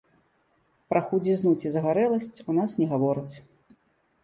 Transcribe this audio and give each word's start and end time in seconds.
Пра 0.93 1.01
худзізну, 1.09 1.51
ці 1.61 1.67
загарэласць 1.75 2.43
у 2.49 2.59
нас 2.59 2.71
не 2.83 2.91
гавораць. 2.97 3.35